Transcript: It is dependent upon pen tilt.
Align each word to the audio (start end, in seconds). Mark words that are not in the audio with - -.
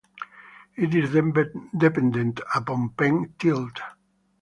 It 0.77 0.95
is 0.95 1.11
dependent 1.11 2.41
upon 2.55 2.89
pen 2.97 3.35
tilt. 3.37 3.79